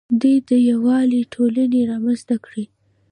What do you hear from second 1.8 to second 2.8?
رامنځته کړې